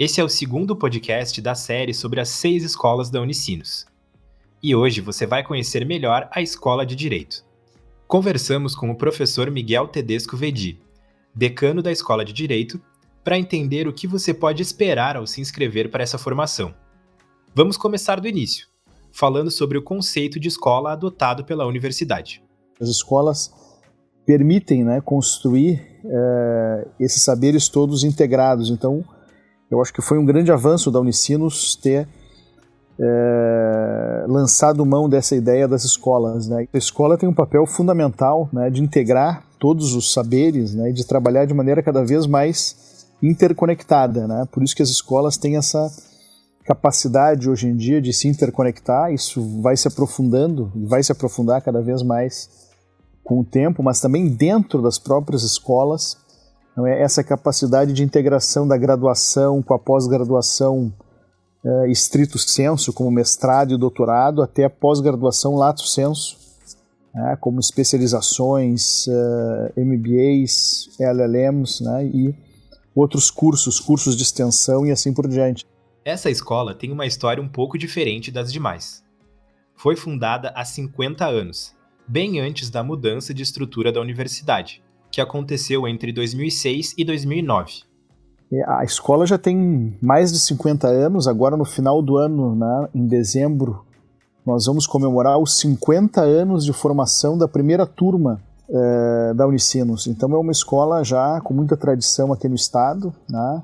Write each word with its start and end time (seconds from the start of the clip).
Esse 0.00 0.18
é 0.18 0.24
o 0.24 0.30
segundo 0.30 0.74
podcast 0.74 1.42
da 1.42 1.54
série 1.54 1.92
sobre 1.92 2.22
as 2.22 2.30
seis 2.30 2.64
escolas 2.64 3.10
da 3.10 3.20
Unicinos. 3.20 3.84
E 4.62 4.74
hoje 4.74 5.02
você 5.02 5.26
vai 5.26 5.44
conhecer 5.44 5.84
melhor 5.84 6.26
a 6.32 6.40
Escola 6.40 6.86
de 6.86 6.96
Direito. 6.96 7.44
Conversamos 8.08 8.74
com 8.74 8.90
o 8.90 8.96
professor 8.96 9.50
Miguel 9.50 9.88
Tedesco 9.88 10.38
Vedi, 10.38 10.80
decano 11.34 11.82
da 11.82 11.92
Escola 11.92 12.24
de 12.24 12.32
Direito, 12.32 12.80
para 13.22 13.38
entender 13.38 13.86
o 13.86 13.92
que 13.92 14.06
você 14.06 14.32
pode 14.32 14.62
esperar 14.62 15.18
ao 15.18 15.26
se 15.26 15.42
inscrever 15.42 15.90
para 15.90 16.02
essa 16.02 16.16
formação. 16.16 16.74
Vamos 17.54 17.76
começar 17.76 18.22
do 18.22 18.26
início, 18.26 18.68
falando 19.12 19.50
sobre 19.50 19.76
o 19.76 19.82
conceito 19.82 20.40
de 20.40 20.48
escola 20.48 20.92
adotado 20.92 21.44
pela 21.44 21.66
universidade. 21.66 22.42
As 22.80 22.88
escolas 22.88 23.52
permitem 24.24 24.82
né, 24.82 25.02
construir 25.02 26.00
é, 26.02 26.88
esses 26.98 27.22
saberes 27.22 27.68
todos 27.68 28.02
integrados. 28.02 28.70
Então, 28.70 29.04
eu 29.70 29.80
acho 29.80 29.92
que 29.92 30.02
foi 30.02 30.18
um 30.18 30.24
grande 30.24 30.50
avanço 30.50 30.90
da 30.90 31.00
Unicinos 31.00 31.76
ter 31.76 32.08
é, 32.98 34.24
lançado 34.28 34.84
mão 34.84 35.08
dessa 35.08 35.36
ideia 35.36 35.68
das 35.68 35.84
escolas. 35.84 36.48
Né? 36.48 36.66
A 36.72 36.78
escola 36.78 37.16
tem 37.16 37.28
um 37.28 37.34
papel 37.34 37.64
fundamental 37.66 38.48
né, 38.52 38.68
de 38.68 38.82
integrar 38.82 39.44
todos 39.58 39.94
os 39.94 40.12
saberes 40.12 40.74
né, 40.74 40.90
e 40.90 40.92
de 40.92 41.06
trabalhar 41.06 41.44
de 41.44 41.54
maneira 41.54 41.82
cada 41.82 42.04
vez 42.04 42.26
mais 42.26 43.06
interconectada. 43.22 44.26
Né? 44.26 44.46
Por 44.50 44.62
isso 44.62 44.74
que 44.74 44.82
as 44.82 44.90
escolas 44.90 45.36
têm 45.36 45.56
essa 45.56 45.90
capacidade 46.64 47.48
hoje 47.48 47.68
em 47.68 47.76
dia 47.76 48.00
de 48.00 48.12
se 48.12 48.28
interconectar, 48.28 49.12
isso 49.12 49.60
vai 49.60 49.76
se 49.76 49.88
aprofundando 49.88 50.70
e 50.76 50.84
vai 50.84 51.02
se 51.02 51.10
aprofundar 51.10 51.62
cada 51.62 51.80
vez 51.80 52.02
mais 52.02 52.48
com 53.24 53.40
o 53.40 53.44
tempo, 53.44 53.82
mas 53.82 54.00
também 54.00 54.28
dentro 54.28 54.82
das 54.82 54.98
próprias 54.98 55.42
escolas 55.42 56.16
é 56.78 57.02
essa 57.02 57.22
capacidade 57.22 57.92
de 57.92 58.02
integração 58.02 58.66
da 58.66 58.76
graduação 58.76 59.62
com 59.62 59.74
a 59.74 59.78
pós-graduação 59.78 60.92
é, 61.64 61.90
estrito 61.90 62.38
senso, 62.38 62.92
como 62.92 63.10
mestrado 63.10 63.74
e 63.74 63.76
doutorado, 63.76 64.42
até 64.42 64.64
a 64.64 64.70
pós-graduação 64.70 65.56
lato 65.56 65.86
senso, 65.86 66.38
né, 67.14 67.36
como 67.40 67.60
especializações, 67.60 69.06
é, 69.08 69.80
MBAs, 69.82 70.90
LLMs 70.98 71.82
né, 71.82 72.06
e 72.06 72.34
outros 72.94 73.30
cursos, 73.30 73.78
cursos 73.78 74.16
de 74.16 74.22
extensão 74.22 74.86
e 74.86 74.90
assim 74.90 75.12
por 75.12 75.28
diante. 75.28 75.66
Essa 76.04 76.30
escola 76.30 76.74
tem 76.74 76.90
uma 76.90 77.04
história 77.04 77.42
um 77.42 77.48
pouco 77.48 77.76
diferente 77.76 78.30
das 78.30 78.52
demais. 78.52 79.04
Foi 79.76 79.96
fundada 79.96 80.52
há 80.54 80.64
50 80.64 81.26
anos, 81.26 81.74
bem 82.06 82.40
antes 82.40 82.70
da 82.70 82.82
mudança 82.82 83.34
de 83.34 83.42
estrutura 83.42 83.92
da 83.92 84.00
universidade 84.00 84.82
que 85.10 85.20
aconteceu 85.20 85.86
entre 85.88 86.12
2006 86.12 86.94
e 86.96 87.04
2009. 87.04 87.82
A 88.66 88.82
escola 88.82 89.26
já 89.26 89.38
tem 89.38 89.96
mais 90.02 90.32
de 90.32 90.38
50 90.40 90.88
anos, 90.88 91.28
agora 91.28 91.56
no 91.56 91.64
final 91.64 92.02
do 92.02 92.16
ano, 92.16 92.56
né, 92.56 92.88
em 92.92 93.06
dezembro, 93.06 93.84
nós 94.44 94.66
vamos 94.66 94.86
comemorar 94.86 95.38
os 95.38 95.58
50 95.60 96.20
anos 96.20 96.64
de 96.64 96.72
formação 96.72 97.38
da 97.38 97.46
primeira 97.46 97.86
turma 97.86 98.42
eh, 98.68 99.34
da 99.34 99.46
Unicinos. 99.46 100.08
Então 100.08 100.32
é 100.32 100.36
uma 100.36 100.50
escola 100.50 101.04
já 101.04 101.40
com 101.40 101.54
muita 101.54 101.76
tradição 101.76 102.32
aqui 102.32 102.48
no 102.48 102.56
estado, 102.56 103.14
né, 103.28 103.62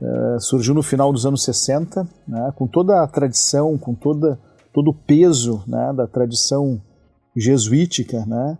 eh, 0.00 0.36
surgiu 0.40 0.72
no 0.74 0.82
final 0.82 1.12
dos 1.12 1.26
anos 1.26 1.44
60, 1.44 2.08
né, 2.26 2.52
com 2.56 2.66
toda 2.66 3.02
a 3.02 3.06
tradição, 3.06 3.76
com 3.76 3.94
toda, 3.94 4.38
todo 4.72 4.88
o 4.88 4.94
peso 4.94 5.62
né, 5.66 5.92
da 5.94 6.06
tradição 6.06 6.80
jesuítica, 7.36 8.24
né, 8.24 8.56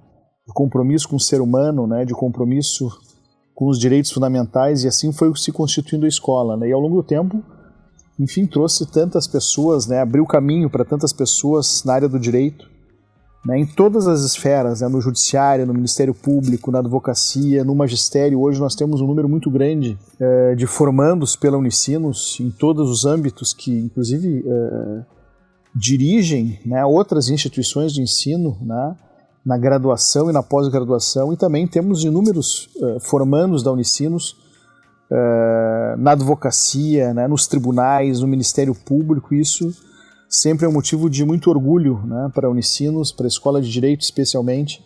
de 0.47 0.53
compromisso 0.53 1.09
com 1.09 1.17
o 1.17 1.21
ser 1.21 1.41
humano, 1.41 1.87
né, 1.87 2.05
de 2.05 2.15
compromisso 2.15 2.89
com 3.55 3.67
os 3.67 3.79
direitos 3.79 4.13
fundamentais, 4.13 4.85
e 4.85 4.89
assim 4.89 5.13
foi 5.13 5.35
se 5.35 5.51
constituindo 5.51 6.05
a 6.05 6.09
escola. 6.09 6.57
Né? 6.57 6.69
E 6.69 6.73
ao 6.73 6.81
longo 6.81 6.97
do 6.97 7.03
tempo, 7.03 7.43
enfim, 8.19 8.47
trouxe 8.47 8.87
tantas 8.87 9.27
pessoas, 9.27 9.87
né, 9.87 10.01
abriu 10.01 10.25
caminho 10.27 10.71
para 10.71 10.85
tantas 10.85 11.13
pessoas 11.13 11.83
na 11.85 11.95
área 11.95 12.09
do 12.09 12.19
direito, 12.19 12.69
né, 13.45 13.59
em 13.59 13.67
todas 13.67 14.07
as 14.07 14.23
esferas, 14.23 14.83
né, 14.83 14.89
no 14.89 15.01
judiciário, 15.01 15.67
no 15.67 15.75
Ministério 15.75 16.15
Público, 16.15 16.71
na 16.71 16.79
advocacia, 16.79 17.65
no 17.65 17.75
magistério. 17.75 18.41
Hoje 18.41 18.61
nós 18.61 18.75
temos 18.75 19.01
um 19.01 19.07
número 19.07 19.29
muito 19.29 19.51
grande 19.51 19.99
eh, 20.21 20.55
de 20.55 20.67
formandos 20.67 21.37
pela 21.37 21.57
Unicinos 21.57 22.39
em 22.41 22.51
todos 22.51 22.91
os 22.91 23.05
âmbitos 23.05 23.55
que, 23.55 23.71
inclusive, 23.71 24.45
eh, 24.47 25.05
dirigem 25.75 26.59
né, 26.67 26.85
outras 26.85 27.29
instituições 27.29 27.93
de 27.93 28.03
ensino, 28.03 28.57
né, 28.61 28.97
na 29.47 29.57
graduação 29.57 30.29
e 30.29 30.33
na 30.33 30.43
pós-graduação, 30.43 31.33
e 31.33 31.37
também 31.37 31.69
temos 31.69 32.03
inúmeros 32.03 32.69
uh, 32.79 32.99
formandos 32.99 33.63
da 33.63 33.71
Unicinos 33.71 34.33
uh, 35.09 35.97
na 35.97 36.11
advocacia, 36.13 37.15
né, 37.15 37.29
nos 37.29 37.47
tribunais, 37.47 38.19
no 38.21 38.27
Ministério 38.27 38.75
Público, 38.75 39.33
isso 39.33 39.73
sempre 40.29 40.67
é 40.67 40.69
um 40.69 40.73
motivo 40.73 41.09
de 41.09 41.25
muito 41.25 41.49
orgulho 41.49 42.03
né, 42.05 42.29
para 42.35 42.49
a 42.49 42.51
Unicinos, 42.51 43.13
para 43.13 43.27
a 43.27 43.29
Escola 43.29 43.63
de 43.63 43.71
Direito 43.71 44.01
especialmente, 44.01 44.85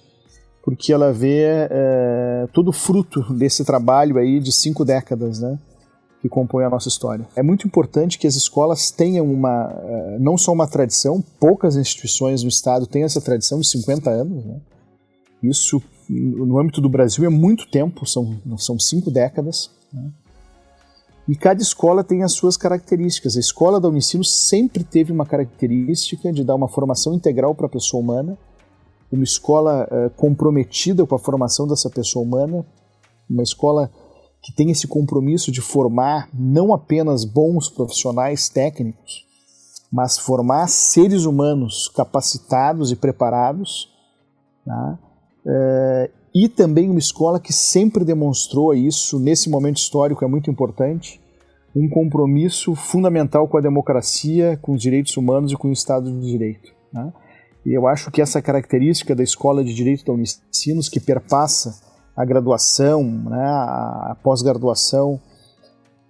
porque 0.63 0.93
ela 0.93 1.11
vê 1.11 1.47
uh, 1.67 2.49
todo 2.53 2.71
fruto 2.71 3.33
desse 3.33 3.65
trabalho 3.65 4.19
aí 4.19 4.41
de 4.41 4.53
cinco 4.53 4.85
décadas, 4.85 5.41
né? 5.41 5.59
Que 6.21 6.29
compõem 6.29 6.65
a 6.65 6.71
nossa 6.71 6.89
história. 6.89 7.27
É 7.35 7.43
muito 7.43 7.67
importante 7.67 8.19
que 8.19 8.27
as 8.27 8.35
escolas 8.35 8.91
tenham 8.91 9.31
uma, 9.31 9.73
eh, 9.73 10.19
não 10.21 10.37
só 10.37 10.53
uma 10.53 10.69
tradição, 10.69 11.25
poucas 11.39 11.77
instituições 11.77 12.43
no 12.43 12.49
Estado 12.49 12.87
têm 12.87 13.05
essa 13.05 13.21
tradição 13.21 13.61
de 13.61 13.69
50 13.69 14.11
anos. 14.11 14.45
Né? 14.45 14.61
Isso, 15.43 15.83
no 16.09 16.59
âmbito 16.59 16.81
do 16.81 16.89
Brasil, 16.89 17.25
é 17.25 17.31
muito 17.31 17.71
tempo, 17.71 18.05
são, 18.07 18.39
são 18.59 18.79
cinco 18.79 19.11
décadas. 19.11 19.71
Né? 19.91 20.11
E 21.27 21.35
cada 21.35 21.63
escola 21.63 22.05
tem 22.05 22.23
as 22.23 22.33
suas 22.33 22.57
características. 22.57 23.37
A 23.37 23.41
escola 23.41 23.81
da 23.81 23.89
Unicino 23.89 24.25
sempre 24.25 24.85
teve 24.85 25.13
uma 25.13 25.25
característica 25.25 26.33
de 26.33 26.45
dar 26.45 26.55
uma 26.55 26.69
formação 26.69 27.15
integral 27.15 27.55
para 27.55 27.67
a 27.67 27.71
pessoa 27.71 28.03
humana, 28.03 28.37
uma 29.11 29.25
escola 29.25 29.89
uh, 29.91 30.11
comprometida 30.11 31.07
com 31.07 31.15
a 31.15 31.19
formação 31.19 31.67
dessa 31.67 31.89
pessoa 31.89 32.25
humana, 32.25 32.67
uma 33.29 33.43
escola 33.43 33.91
que 34.43 34.53
tem 34.53 34.71
esse 34.71 34.87
compromisso 34.87 35.53
de 35.53 35.61
formar 35.61 36.29
não 36.33 36.73
apenas 36.73 37.25
bons 37.25 37.69
profissionais 37.69 38.49
técnicos, 38.49 39.27
mas 39.93 40.19
formar 40.19 40.69
seres 40.69 41.25
humanos 41.25 41.89
capacitados 41.89 42.91
e 42.93 42.97
preparados, 42.97 43.89
tá? 44.65 44.99
é, 45.47 46.11
e 46.35 46.49
também 46.49 46.89
uma 46.89 46.99
escola 46.99 47.41
que 47.41 47.53
sempre 47.53 48.05
demonstrou 48.05 48.73
isso, 48.73 49.19
nesse 49.19 49.51
momento 49.51 49.79
histórico 49.79 50.25
é 50.25 50.29
muito 50.29 50.51
importante, 50.51 51.21
um 51.75 51.89
compromisso 51.89 52.75
fundamental 52.75 53.47
com 53.47 53.57
a 53.57 53.61
democracia, 53.61 54.59
com 54.63 54.73
os 54.73 54.83
direitos 54.83 55.17
humanos 55.17 55.53
e 55.53 55.57
com 55.57 55.69
o 55.69 55.73
Estado 55.73 56.11
de 56.11 56.27
Direito. 56.27 56.73
Tá? 56.93 57.13
E 57.65 57.77
eu 57.77 57.87
acho 57.87 58.11
que 58.11 58.23
essa 58.23 58.41
característica 58.41 59.15
da 59.15 59.23
Escola 59.23 59.63
de 59.63 59.75
Direito 59.75 60.05
da 60.05 60.13
Unicinos, 60.13 60.89
que 60.89 60.99
perpassa 60.99 61.90
a 62.17 62.25
graduação, 62.25 63.03
né, 63.03 63.45
a 63.45 64.17
pós-graduação, 64.23 65.21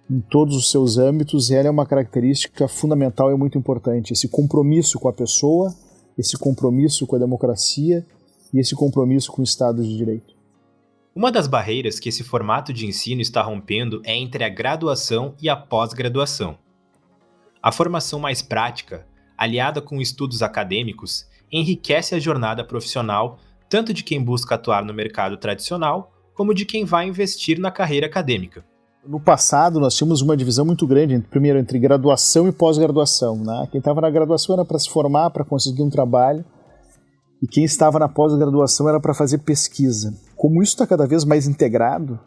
em 0.09 0.19
todos 0.19 0.57
os 0.57 0.69
seus 0.69 0.97
âmbitos, 0.97 1.51
ela 1.51 1.69
é 1.69 1.71
uma 1.71 1.85
característica 1.85 2.67
fundamental 2.67 3.31
e 3.31 3.37
muito 3.37 3.57
importante. 3.57 4.11
Esse 4.11 4.27
compromisso 4.27 4.99
com 4.99 5.07
a 5.07 5.13
pessoa, 5.13 5.73
esse 6.17 6.37
compromisso 6.37 7.07
com 7.07 7.15
a 7.15 7.19
democracia 7.19 8.05
e 8.53 8.59
esse 8.59 8.75
compromisso 8.75 9.31
com 9.31 9.41
o 9.41 9.45
Estado 9.45 9.81
de 9.81 9.95
Direito. 9.95 10.35
Uma 11.15 11.31
das 11.31 11.47
barreiras 11.47 11.99
que 11.99 12.09
esse 12.09 12.23
formato 12.23 12.73
de 12.73 12.85
ensino 12.85 13.21
está 13.21 13.41
rompendo 13.41 14.01
é 14.03 14.15
entre 14.15 14.43
a 14.43 14.49
graduação 14.49 15.33
e 15.41 15.49
a 15.49 15.55
pós-graduação. 15.55 16.57
A 17.63 17.71
formação 17.71 18.19
mais 18.19 18.41
prática, 18.41 19.05
aliada 19.37 19.81
com 19.81 20.01
estudos 20.01 20.41
acadêmicos, 20.41 21.25
enriquece 21.51 22.15
a 22.15 22.19
jornada 22.19 22.63
profissional 22.63 23.39
tanto 23.71 23.93
de 23.93 24.03
quem 24.03 24.21
busca 24.21 24.55
atuar 24.55 24.83
no 24.83 24.93
mercado 24.93 25.37
tradicional, 25.37 26.11
como 26.35 26.53
de 26.53 26.65
quem 26.65 26.83
vai 26.83 27.07
investir 27.07 27.57
na 27.57 27.71
carreira 27.71 28.05
acadêmica. 28.05 28.65
No 29.07 29.17
passado, 29.17 29.79
nós 29.79 29.95
tínhamos 29.95 30.21
uma 30.21 30.35
divisão 30.35 30.65
muito 30.65 30.85
grande, 30.85 31.17
primeiro 31.29 31.57
entre 31.57 31.79
graduação 31.79 32.49
e 32.49 32.51
pós-graduação. 32.51 33.37
Né? 33.37 33.69
Quem 33.71 33.79
estava 33.79 34.01
na 34.01 34.09
graduação 34.09 34.55
era 34.55 34.65
para 34.65 34.77
se 34.77 34.89
formar, 34.89 35.29
para 35.29 35.45
conseguir 35.45 35.83
um 35.83 35.89
trabalho, 35.89 36.43
e 37.41 37.47
quem 37.47 37.63
estava 37.63 37.97
na 37.97 38.09
pós-graduação 38.09 38.89
era 38.89 38.99
para 38.99 39.13
fazer 39.13 39.37
pesquisa. 39.37 40.13
Como 40.35 40.61
isso 40.61 40.73
está 40.73 40.85
cada 40.85 41.07
vez 41.07 41.23
mais 41.23 41.47
integrado, 41.47 42.19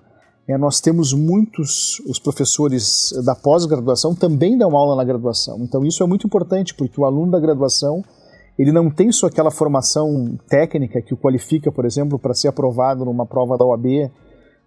é, 0.49 0.57
nós 0.57 0.81
temos 0.81 1.13
muitos, 1.13 2.01
os 2.09 2.19
professores 2.19 3.13
da 3.23 3.35
pós-graduação 3.35 4.15
também 4.15 4.57
dão 4.57 4.75
aula 4.75 4.97
na 4.97 5.05
graduação. 5.05 5.59
Então 5.61 5.85
isso 5.85 6.03
é 6.03 6.07
muito 6.07 6.27
importante, 6.27 6.75
porque 6.75 6.99
o 6.99 7.05
aluno 7.05 7.33
da 7.33 7.39
graduação 7.39 8.03
ele 8.59 8.73
não 8.73 8.91
tem 8.91 9.11
só 9.11 9.27
aquela 9.27 9.51
formação 9.51 10.39
técnica 10.49 11.03
que 11.03 11.13
o 11.13 11.17
qualifica, 11.17 11.73
por 11.73 11.85
exemplo, 11.85 12.19
para 12.19 12.35
ser 12.35 12.49
aprovado 12.49 13.05
numa 13.05 13.27
prova 13.27 13.59
da 13.59 13.65
OAB, 13.65 14.11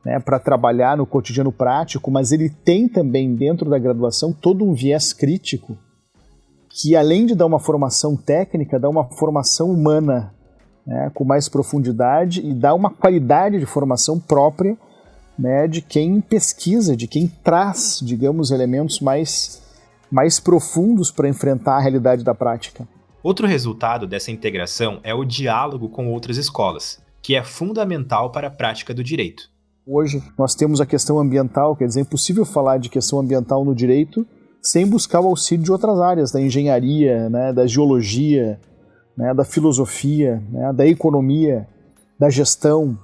né, 0.05 0.19
para 0.19 0.39
trabalhar 0.39 0.97
no 0.97 1.05
cotidiano 1.05 1.51
prático, 1.51 2.11
mas 2.11 2.31
ele 2.31 2.49
tem 2.49 2.87
também 2.87 3.33
dentro 3.35 3.69
da 3.69 3.79
graduação 3.79 4.33
todo 4.33 4.65
um 4.65 4.73
viés 4.73 5.13
crítico 5.13 5.77
que 6.69 6.95
além 6.95 7.25
de 7.25 7.33
dar 7.33 7.47
uma 7.47 7.59
formação 7.59 8.15
técnica, 8.15 8.79
dá 8.79 8.87
uma 8.87 9.03
formação 9.03 9.71
humana 9.71 10.31
né, 10.85 11.09
com 11.13 11.23
mais 11.23 11.49
profundidade 11.49 12.45
e 12.45 12.53
dá 12.53 12.73
uma 12.73 12.91
qualidade 12.91 13.59
de 13.59 13.65
formação 13.65 14.19
própria 14.19 14.77
né, 15.37 15.67
de 15.67 15.81
quem 15.81 16.21
pesquisa, 16.21 16.95
de 16.95 17.07
quem 17.07 17.27
traz, 17.27 17.99
digamos, 18.01 18.51
elementos 18.51 18.99
mais, 18.99 19.61
mais 20.11 20.39
profundos 20.39 21.11
para 21.11 21.27
enfrentar 21.27 21.77
a 21.77 21.81
realidade 21.81 22.23
da 22.23 22.35
prática. 22.35 22.87
Outro 23.27 23.45
resultado 23.45 24.07
dessa 24.07 24.31
integração 24.31 25.01
é 25.03 25.13
o 25.13 25.25
diálogo 25.25 25.89
com 25.89 26.09
outras 26.13 26.37
escolas, 26.37 26.97
que 27.21 27.35
é 27.35 27.43
fundamental 27.43 28.31
para 28.31 28.47
a 28.47 28.49
prática 28.49 28.93
do 28.93 29.03
direito. 29.03 29.49
Hoje 29.85 30.23
nós 30.39 30.55
temos 30.55 30.79
a 30.79 30.85
questão 30.85 31.19
ambiental, 31.19 31.75
quer 31.75 31.87
dizer, 31.87 31.99
é 31.99 32.03
impossível 32.03 32.45
falar 32.45 32.77
de 32.77 32.87
questão 32.87 33.19
ambiental 33.19 33.65
no 33.65 33.75
direito 33.75 34.25
sem 34.61 34.87
buscar 34.87 35.19
o 35.19 35.27
auxílio 35.27 35.61
de 35.61 35.69
outras 35.73 35.99
áreas, 35.99 36.31
da 36.31 36.39
engenharia, 36.39 37.29
né, 37.29 37.51
da 37.51 37.67
geologia, 37.67 38.61
né, 39.17 39.33
da 39.33 39.43
filosofia, 39.43 40.41
né, 40.49 40.71
da 40.71 40.87
economia, 40.87 41.67
da 42.17 42.29
gestão. 42.29 42.97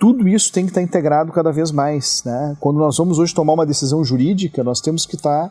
Tudo 0.00 0.26
isso 0.26 0.52
tem 0.52 0.64
que 0.64 0.70
estar 0.72 0.82
integrado 0.82 1.30
cada 1.30 1.52
vez 1.52 1.70
mais. 1.70 2.24
Né? 2.26 2.56
Quando 2.58 2.80
nós 2.80 2.98
vamos 2.98 3.20
hoje 3.20 3.32
tomar 3.32 3.52
uma 3.52 3.66
decisão 3.66 4.02
jurídica, 4.02 4.64
nós 4.64 4.80
temos 4.80 5.06
que 5.06 5.14
estar 5.14 5.48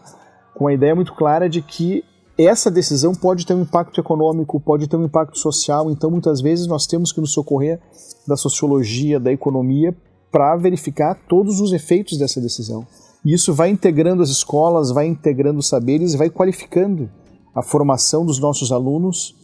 com 0.53 0.67
a 0.67 0.73
ideia 0.73 0.93
muito 0.93 1.13
clara 1.13 1.47
de 1.47 1.61
que 1.61 2.03
essa 2.45 2.71
decisão 2.71 3.13
pode 3.13 3.45
ter 3.45 3.53
um 3.53 3.61
impacto 3.61 3.99
econômico, 3.99 4.59
pode 4.59 4.87
ter 4.87 4.95
um 4.95 5.05
impacto 5.05 5.37
social, 5.37 5.91
então 5.91 6.09
muitas 6.09 6.41
vezes 6.41 6.67
nós 6.67 6.87
temos 6.87 7.11
que 7.11 7.19
nos 7.19 7.33
socorrer 7.33 7.79
da 8.27 8.37
sociologia, 8.37 9.19
da 9.19 9.31
economia, 9.31 9.95
para 10.31 10.55
verificar 10.55 11.15
todos 11.27 11.59
os 11.59 11.73
efeitos 11.73 12.17
dessa 12.17 12.39
decisão. 12.39 12.85
E 13.25 13.33
isso 13.33 13.53
vai 13.53 13.69
integrando 13.69 14.23
as 14.23 14.29
escolas, 14.29 14.91
vai 14.91 15.05
integrando 15.05 15.59
os 15.59 15.67
saberes 15.67 16.13
e 16.13 16.17
vai 16.17 16.29
qualificando 16.29 17.09
a 17.53 17.61
formação 17.61 18.25
dos 18.25 18.39
nossos 18.39 18.71
alunos, 18.71 19.35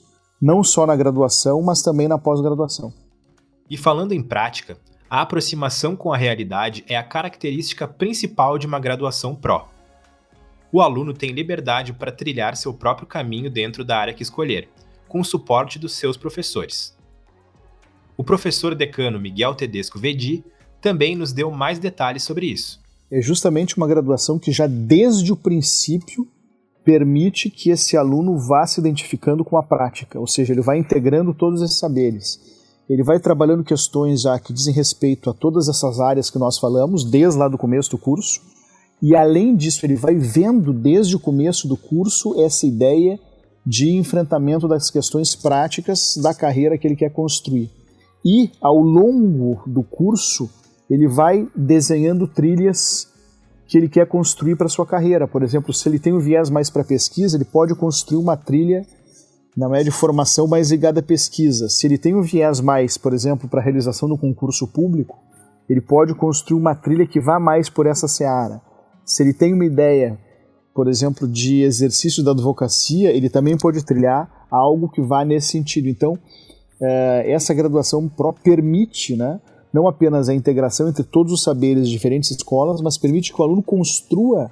não 0.41 0.63
só 0.63 0.85
na 0.85 0.95
graduação, 0.95 1.61
mas 1.61 1.81
também 1.81 2.07
na 2.07 2.17
pós-graduação. 2.17 2.93
E 3.69 3.75
falando 3.75 4.13
em 4.13 4.21
prática, 4.21 4.77
a 5.09 5.21
aproximação 5.21 5.95
com 5.95 6.13
a 6.13 6.17
realidade 6.17 6.85
é 6.87 6.95
a 6.95 7.03
característica 7.03 7.87
principal 7.87 8.57
de 8.57 8.67
uma 8.67 8.79
graduação 8.79 9.35
pró. 9.35 9.67
O 10.75 10.81
aluno 10.81 11.13
tem 11.13 11.31
liberdade 11.31 11.93
para 11.93 12.11
trilhar 12.11 12.57
seu 12.57 12.73
próprio 12.73 13.07
caminho 13.07 13.49
dentro 13.49 13.85
da 13.85 13.97
área 13.97 14.13
que 14.13 14.21
escolher, 14.21 14.67
com 15.07 15.21
o 15.21 15.23
suporte 15.23 15.79
dos 15.79 15.93
seus 15.93 16.17
professores. 16.17 16.93
O 18.17 18.25
professor 18.25 18.75
decano 18.75 19.17
Miguel 19.17 19.55
Tedesco 19.55 19.97
Vedi 19.97 20.43
também 20.81 21.15
nos 21.15 21.31
deu 21.31 21.49
mais 21.49 21.79
detalhes 21.79 22.23
sobre 22.23 22.47
isso 22.47 22.83
é 23.11 23.21
justamente 23.21 23.77
uma 23.77 23.87
graduação 23.87 24.39
que 24.39 24.51
já 24.51 24.67
desde 24.67 25.31
o 25.31 25.35
princípio 25.35 26.27
permite 26.83 27.49
que 27.49 27.69
esse 27.69 27.95
aluno 27.97 28.37
vá 28.37 28.65
se 28.67 28.79
identificando 28.79 29.43
com 29.43 29.57
a 29.57 29.63
prática, 29.63 30.19
ou 30.19 30.27
seja, 30.27 30.53
ele 30.53 30.61
vai 30.61 30.77
integrando 30.77 31.33
todos 31.33 31.61
esses 31.61 31.77
saberes. 31.77 32.39
Ele 32.87 33.03
vai 33.03 33.19
trabalhando 33.19 33.63
questões 33.63 34.21
já 34.21 34.37
que 34.37 34.53
dizem 34.53 34.73
respeito 34.73 35.29
a 35.29 35.33
todas 35.33 35.67
essas 35.67 35.99
áreas 35.99 36.29
que 36.29 36.37
nós 36.37 36.59
falamos, 36.59 37.03
desde 37.03 37.39
lá 37.39 37.47
do 37.47 37.57
começo 37.57 37.89
do 37.89 37.97
curso, 37.97 38.41
e 39.07 39.15
além 39.15 39.55
disso, 39.55 39.85
ele 39.85 39.95
vai 39.95 40.15
vendo 40.15 40.73
desde 40.73 41.15
o 41.15 41.19
começo 41.19 41.67
do 41.67 41.77
curso 41.77 42.41
essa 42.41 42.65
ideia 42.65 43.19
de 43.63 43.91
enfrentamento 43.91 44.67
das 44.67 44.89
questões 44.89 45.35
práticas 45.35 46.17
da 46.17 46.33
carreira 46.33 46.75
que 46.75 46.87
ele 46.87 46.95
quer 46.95 47.11
construir. 47.11 47.69
E 48.25 48.49
ao 48.59 48.79
longo 48.79 49.61
do 49.67 49.83
curso, 49.83 50.49
ele 50.89 51.07
vai 51.07 51.47
desenhando 51.55 52.27
trilhas 52.27 53.07
que 53.67 53.77
ele 53.77 53.87
quer 53.87 54.07
construir 54.07 54.55
para 54.55 54.67
sua 54.67 54.87
carreira. 54.87 55.27
Por 55.27 55.43
exemplo, 55.43 55.71
se 55.71 55.87
ele 55.87 55.99
tem 55.99 56.11
um 56.11 56.19
viés 56.19 56.49
mais 56.49 56.71
para 56.71 56.83
pesquisa, 56.83 57.37
ele 57.37 57.45
pode 57.45 57.75
construir 57.75 58.17
uma 58.17 58.35
trilha 58.35 58.87
na 59.55 59.69
média 59.69 59.85
de 59.85 59.91
formação 59.91 60.47
mais 60.47 60.71
ligada 60.71 61.01
à 61.01 61.03
pesquisa. 61.03 61.69
Se 61.69 61.85
ele 61.85 61.99
tem 61.99 62.15
um 62.15 62.23
viés 62.23 62.59
mais, 62.59 62.97
por 62.97 63.13
exemplo, 63.13 63.47
para 63.47 63.61
a 63.61 63.63
realização 63.63 64.09
do 64.09 64.17
concurso 64.17 64.67
público, 64.67 65.15
ele 65.69 65.79
pode 65.79 66.15
construir 66.15 66.59
uma 66.59 66.73
trilha 66.73 67.05
que 67.05 67.19
vá 67.19 67.39
mais 67.39 67.69
por 67.69 67.85
essa 67.85 68.07
seara. 68.07 68.64
Se 69.05 69.21
ele 69.21 69.33
tem 69.33 69.53
uma 69.53 69.65
ideia, 69.65 70.17
por 70.73 70.87
exemplo, 70.87 71.27
de 71.27 71.61
exercício 71.61 72.23
da 72.23 72.31
advocacia, 72.31 73.11
ele 73.11 73.29
também 73.29 73.55
pode 73.55 73.85
trilhar 73.85 74.47
algo 74.49 74.89
que 74.89 75.01
vá 75.01 75.23
nesse 75.23 75.49
sentido. 75.49 75.87
Então, 75.87 76.17
eh, 76.81 77.25
essa 77.27 77.53
graduação 77.53 78.07
pró 78.09 78.33
permite, 78.33 79.15
né, 79.15 79.39
não 79.71 79.87
apenas 79.87 80.27
a 80.27 80.33
integração 80.33 80.89
entre 80.89 81.03
todos 81.03 81.31
os 81.31 81.43
saberes 81.43 81.87
de 81.87 81.91
diferentes 81.91 82.31
escolas, 82.31 82.81
mas 82.81 82.97
permite 82.97 83.31
que 83.31 83.39
o 83.39 83.43
aluno 83.43 83.61
construa 83.61 84.49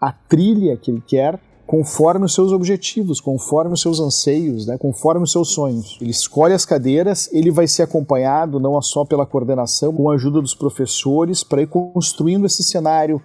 a 0.00 0.12
trilha 0.12 0.76
que 0.76 0.90
ele 0.90 1.02
quer 1.06 1.38
conforme 1.66 2.24
os 2.24 2.34
seus 2.34 2.52
objetivos, 2.52 3.20
conforme 3.20 3.74
os 3.74 3.80
seus 3.80 3.98
anseios, 3.98 4.66
né, 4.66 4.78
conforme 4.78 5.24
os 5.24 5.32
seus 5.32 5.48
sonhos. 5.48 5.98
Ele 6.00 6.10
escolhe 6.10 6.54
as 6.54 6.64
cadeiras, 6.64 7.28
ele 7.32 7.50
vai 7.50 7.66
ser 7.66 7.82
acompanhado 7.82 8.60
não 8.60 8.80
só 8.80 9.04
pela 9.04 9.26
coordenação, 9.26 9.92
com 9.92 10.08
a 10.08 10.14
ajuda 10.14 10.40
dos 10.40 10.54
professores, 10.54 11.42
para 11.42 11.62
ir 11.62 11.66
construindo 11.66 12.46
esse 12.46 12.62
cenário, 12.62 13.20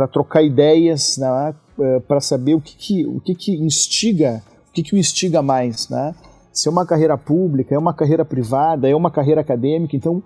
para 0.00 0.08
trocar 0.08 0.42
ideias, 0.42 1.18
né, 1.18 1.54
eh, 1.78 2.00
para 2.08 2.22
saber 2.22 2.54
o 2.54 2.60
que, 2.60 2.74
que, 2.74 3.06
o 3.06 3.20
que, 3.20 3.34
que 3.34 3.52
instiga, 3.52 4.42
o 4.70 4.72
que, 4.72 4.82
que 4.82 4.94
o 4.94 4.98
instiga 4.98 5.42
mais, 5.42 5.90
né? 5.90 6.14
Se 6.50 6.68
é 6.68 6.70
uma 6.70 6.86
carreira 6.86 7.18
pública, 7.18 7.74
é 7.74 7.78
uma 7.78 7.92
carreira 7.92 8.24
privada, 8.24 8.88
é 8.88 8.96
uma 8.96 9.10
carreira 9.10 9.42
acadêmica, 9.42 9.94
então 9.94 10.22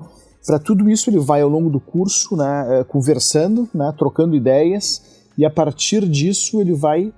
para 0.47 0.61
tudo 0.61 0.89
isso, 0.89 1.11
ele 1.11 1.19
vai 1.19 1.41
ao 1.41 1.49
longo 1.49 1.69
do 1.69 1.81
curso 1.81 2.37
né, 2.37 2.67
eh, 2.69 2.85
conversando, 2.85 3.69
né, 3.75 3.93
trocando 3.99 4.37
ideias, 4.37 5.03
e 5.37 5.45
a 5.45 5.51
partir 5.51 6.09
disso 6.09 6.61
ele 6.61 6.73
vai 6.73 7.13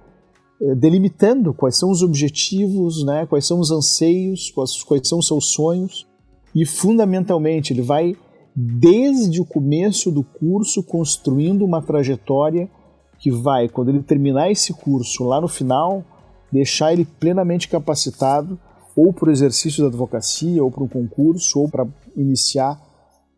eh, 0.62 0.74
delimitando 0.76 1.52
quais 1.52 1.76
são 1.76 1.90
os 1.90 2.02
objetivos, 2.02 3.04
né, 3.04 3.26
quais 3.26 3.44
são 3.44 3.60
os 3.60 3.70
anseios, 3.70 4.50
quais, 4.50 4.82
quais 4.82 5.06
são 5.06 5.18
os 5.18 5.26
seus 5.26 5.52
sonhos, 5.52 6.06
e 6.54 6.64
fundamentalmente 6.64 7.74
ele 7.74 7.82
vai, 7.82 8.16
desde 8.56 9.40
o 9.40 9.44
começo 9.44 10.10
do 10.10 10.24
curso, 10.24 10.82
construindo 10.82 11.62
uma 11.62 11.82
trajetória 11.82 12.70
que 13.18 13.30
vai, 13.30 13.68
quando 13.68 13.90
ele 13.90 14.02
terminar 14.02 14.50
esse 14.50 14.72
curso, 14.72 15.24
lá 15.24 15.40
no 15.40 15.48
final, 15.48 16.02
deixar 16.50 16.92
ele 16.92 17.04
plenamente 17.04 17.68
capacitado 17.68 18.58
ou 18.96 19.12
para 19.12 19.28
o 19.28 19.32
exercício 19.32 19.82
da 19.82 19.88
advocacia, 19.88 20.64
ou 20.64 20.70
para 20.70 20.82
um 20.82 20.88
concurso, 20.88 21.60
ou 21.60 21.68
para 21.68 21.86
iniciar 22.16 22.80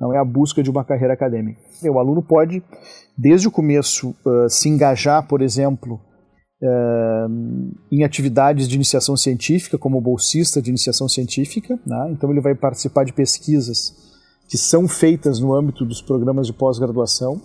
não 0.00 0.14
é 0.14 0.18
a 0.18 0.25
busca 0.25 0.62
de 0.62 0.70
uma 0.70 0.84
carreira 0.84 1.14
acadêmica. 1.14 1.60
O 1.82 1.98
aluno 1.98 2.22
pode, 2.22 2.62
desde 3.16 3.48
o 3.48 3.50
começo, 3.50 4.14
uh, 4.25 4.48
se 4.48 4.68
engajar, 4.68 5.26
por 5.26 5.42
exemplo, 5.42 6.00
uh, 6.62 7.75
em 7.90 8.04
atividades 8.04 8.68
de 8.68 8.76
iniciação 8.76 9.16
científica, 9.16 9.76
como 9.76 10.00
bolsista 10.00 10.62
de 10.62 10.70
iniciação 10.70 11.08
científica. 11.08 11.76
Né? 11.84 12.10
Então, 12.12 12.30
ele 12.30 12.40
vai 12.40 12.54
participar 12.54 13.04
de 13.04 13.12
pesquisas 13.12 14.07
que 14.49 14.57
são 14.57 14.88
feitas 14.88 15.38
no 15.38 15.55
âmbito 15.55 15.85
dos 15.85 16.00
programas 16.00 16.47
de 16.47 16.55
pós-graduação. 16.55 17.40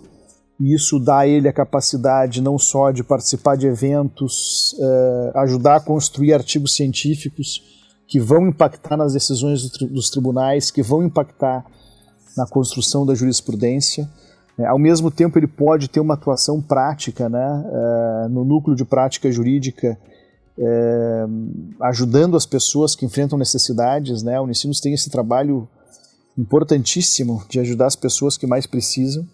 E 0.58 0.72
isso 0.72 0.98
dá 0.98 1.18
a 1.18 1.26
ele 1.26 1.48
a 1.48 1.52
capacidade 1.52 2.40
não 2.40 2.58
só 2.58 2.90
de 2.90 3.04
participar 3.04 3.56
de 3.56 3.66
eventos, 3.66 4.74
uh, 4.78 5.38
ajudar 5.38 5.76
a 5.76 5.80
construir 5.80 6.32
artigos 6.32 6.74
científicos 6.74 7.60
que 8.06 8.18
vão 8.18 8.48
impactar 8.48 8.96
nas 8.96 9.12
decisões 9.12 9.68
dos 9.68 10.10
tribunais, 10.10 10.70
que 10.70 10.82
vão 10.82 11.02
impactar 11.02 11.64
na 12.36 12.46
construção 12.46 13.04
da 13.04 13.14
jurisprudência. 13.14 14.08
É, 14.56 14.66
ao 14.66 14.78
mesmo 14.78 15.10
tempo, 15.10 15.38
ele 15.38 15.48
pode 15.48 15.88
ter 15.88 16.00
uma 16.00 16.14
atuação 16.14 16.60
prática 16.62 17.28
né, 17.28 17.64
é, 17.66 18.28
no 18.28 18.44
núcleo 18.44 18.76
de 18.76 18.84
prática 18.84 19.30
jurídica, 19.30 19.98
ajudando 21.80 22.36
as 22.36 22.46
pessoas 22.46 22.94
que 22.94 23.04
enfrentam 23.04 23.36
necessidades. 23.36 24.22
Né? 24.22 24.38
O 24.38 24.44
Unicinos 24.44 24.80
tem 24.80 24.94
esse 24.94 25.10
trabalho 25.10 25.68
importantíssimo 26.36 27.42
de 27.48 27.60
ajudar 27.60 27.86
as 27.86 27.96
pessoas 27.96 28.36
que 28.36 28.46
mais 28.46 28.66
precisam. 28.66 29.26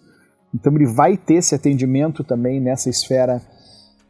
Então, 0.53 0.73
ele 0.75 0.85
vai 0.85 1.17
ter 1.17 1.35
esse 1.35 1.55
atendimento 1.55 2.23
também 2.23 2.59
nessa 2.59 2.89
esfera 2.89 3.41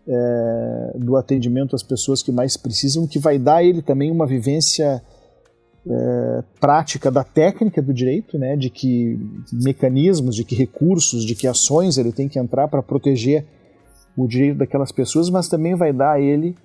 é, 0.07 0.97
do 0.97 1.15
atendimento 1.15 1.75
às 1.75 1.83
pessoas 1.83 2.23
que 2.23 2.31
mais 2.31 2.57
precisam, 2.57 3.07
que 3.07 3.19
vai 3.19 3.37
dar 3.37 3.63
ele 3.63 3.81
também 3.81 4.11
uma 4.11 4.25
vivência 4.25 5.01
é, 5.87 6.43
prática 6.59 7.09
da 7.11 7.23
técnica 7.23 7.81
do 7.81 7.93
direito, 7.93 8.37
né, 8.37 8.55
de 8.55 8.69
que 8.69 9.19
mecanismos, 9.51 10.35
de 10.35 10.43
que 10.43 10.55
recursos, 10.55 11.25
de 11.25 11.35
que 11.35 11.47
ações 11.47 11.97
ele 11.97 12.11
tem 12.11 12.27
que 12.27 12.39
entrar 12.39 12.67
para 12.67 12.83
proteger 12.83 13.45
o 14.17 14.27
direito 14.27 14.57
daquelas 14.57 14.91
pessoas, 14.91 15.29
mas 15.29 15.47
também 15.47 15.75
vai 15.75 15.93
dar 15.93 16.13
a 16.13 16.19
ele 16.19 16.55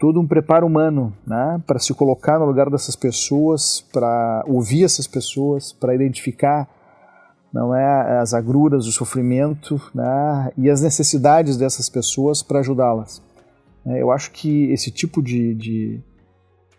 todo 0.00 0.18
um 0.18 0.26
preparo 0.26 0.66
humano, 0.66 1.12
né, 1.26 1.62
para 1.66 1.78
se 1.78 1.92
colocar 1.92 2.38
no 2.38 2.46
lugar 2.46 2.70
dessas 2.70 2.96
pessoas, 2.96 3.82
para 3.92 4.42
ouvir 4.48 4.82
essas 4.82 5.06
pessoas, 5.06 5.72
para 5.72 5.94
identificar 5.94 6.66
não 7.52 7.74
é 7.74 8.18
as 8.18 8.32
agruras, 8.32 8.86
o 8.86 8.92
sofrimento 8.92 9.80
né, 9.94 10.52
e 10.56 10.70
as 10.70 10.80
necessidades 10.80 11.56
dessas 11.56 11.88
pessoas 11.88 12.42
para 12.42 12.60
ajudá-las. 12.60 13.20
É, 13.84 14.00
eu 14.00 14.10
acho 14.10 14.30
que 14.30 14.70
esse 14.72 14.90
tipo 14.90 15.20
de, 15.20 15.54
de, 15.54 16.00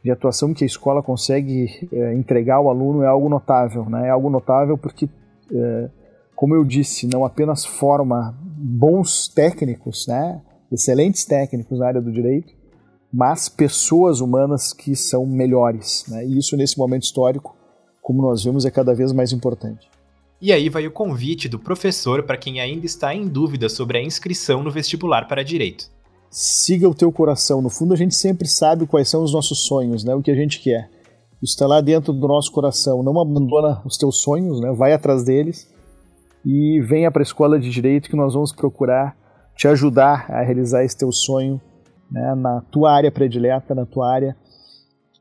de, 0.03 0.11
atuação 0.11 0.53
que 0.53 0.63
a 0.63 0.67
escola 0.67 1.03
consegue 1.03 1.89
é, 1.91 2.13
entregar 2.13 2.55
ao 2.55 2.69
aluno 2.69 3.03
é 3.03 3.07
algo 3.07 3.27
notável. 3.27 3.85
Né? 3.89 4.07
É 4.07 4.09
algo 4.09 4.29
notável 4.29 4.77
porque, 4.77 5.09
é, 5.53 5.89
como 6.35 6.55
eu 6.55 6.63
disse, 6.63 7.05
não 7.05 7.25
apenas 7.25 7.65
forma 7.65 8.33
bons 8.41 9.27
técnicos, 9.27 10.07
né, 10.07 10.41
excelentes 10.71 11.25
técnicos 11.25 11.79
na 11.79 11.87
área 11.87 12.01
do 12.01 12.11
direito, 12.11 12.60
mas 13.13 13.49
pessoas 13.49 14.21
humanas 14.21 14.73
que 14.73 14.95
são 14.95 15.25
melhores. 15.25 16.05
Né? 16.07 16.25
E 16.25 16.37
isso, 16.37 16.55
nesse 16.55 16.77
momento 16.77 17.03
histórico, 17.03 17.55
como 18.01 18.21
nós 18.21 18.43
vemos, 18.43 18.65
é 18.65 18.71
cada 18.71 18.93
vez 18.93 19.11
mais 19.11 19.31
importante. 19.31 19.89
E 20.41 20.51
aí 20.51 20.69
vai 20.69 20.87
o 20.87 20.91
convite 20.91 21.47
do 21.47 21.59
professor 21.59 22.23
para 22.23 22.37
quem 22.37 22.59
ainda 22.59 22.85
está 22.85 23.13
em 23.13 23.27
dúvida 23.27 23.69
sobre 23.69 23.97
a 23.97 24.03
inscrição 24.03 24.63
no 24.63 24.71
vestibular 24.71 25.27
para 25.27 25.43
direito. 25.43 25.85
Siga 26.29 26.89
o 26.89 26.95
teu 26.95 27.11
coração. 27.11 27.61
No 27.61 27.69
fundo, 27.69 27.93
a 27.93 27.97
gente 27.97 28.15
sempre 28.15 28.47
sabe 28.47 28.87
quais 28.87 29.09
são 29.09 29.23
os 29.23 29.33
nossos 29.33 29.65
sonhos, 29.65 30.03
né? 30.03 30.15
o 30.15 30.21
que 30.21 30.31
a 30.31 30.35
gente 30.35 30.59
quer. 30.59 30.89
Isso 31.43 31.53
está 31.53 31.67
lá 31.67 31.81
dentro 31.81 32.13
do 32.13 32.27
nosso 32.27 32.51
coração. 32.51 33.03
Não 33.03 33.19
abandona 33.19 33.81
os 33.85 33.97
teus 33.97 34.21
sonhos, 34.21 34.59
né? 34.61 34.71
vai 34.71 34.93
atrás 34.93 35.23
deles 35.23 35.69
e 36.45 36.81
venha 36.81 37.11
para 37.11 37.21
a 37.21 37.23
escola 37.23 37.59
de 37.59 37.69
direito 37.69 38.09
que 38.09 38.15
nós 38.15 38.33
vamos 38.33 38.51
procurar 38.51 39.15
te 39.55 39.67
ajudar 39.67 40.25
a 40.29 40.41
realizar 40.41 40.83
esse 40.83 40.97
teu 40.97 41.11
sonho 41.11 41.61
né? 42.11 42.35
na 42.35 42.61
tua 42.61 42.91
área 42.91 43.11
predileta, 43.11 43.73
na 43.73 43.85
tua 43.85 44.11
área 44.11 44.35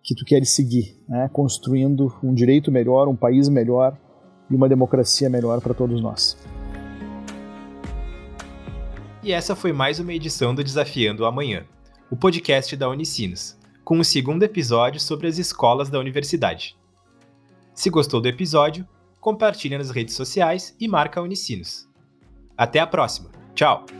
que 0.02 0.14
tu 0.14 0.24
queres 0.24 0.50
seguir, 0.50 0.96
né? 1.08 1.30
construindo 1.32 2.12
um 2.22 2.34
direito 2.34 2.72
melhor, 2.72 3.06
um 3.06 3.16
país 3.16 3.48
melhor 3.48 3.96
e 4.50 4.54
uma 4.54 4.68
democracia 4.68 5.30
melhor 5.30 5.60
para 5.60 5.72
todos 5.72 6.00
nós. 6.02 6.36
E 9.22 9.32
essa 9.32 9.54
foi 9.54 9.72
mais 9.72 10.00
uma 10.00 10.14
edição 10.14 10.54
do 10.54 10.64
Desafiando 10.64 11.22
o 11.22 11.26
Amanhã, 11.26 11.64
o 12.10 12.16
podcast 12.16 12.74
da 12.74 12.88
Unicinos, 12.88 13.56
com 13.84 13.98
o 13.98 14.04
segundo 14.04 14.42
episódio 14.42 14.98
sobre 14.98 15.26
as 15.28 15.36
escolas 15.38 15.90
da 15.90 15.98
universidade. 15.98 16.76
Se 17.74 17.90
gostou 17.90 18.20
do 18.20 18.28
episódio, 18.28 18.86
compartilhe 19.20 19.76
nas 19.76 19.90
redes 19.90 20.14
sociais 20.14 20.74
e 20.80 20.88
marca 20.88 21.20
a 21.20 21.22
Unicinos. 21.22 21.88
Até 22.56 22.80
a 22.80 22.86
próxima. 22.86 23.30
Tchau! 23.54 23.99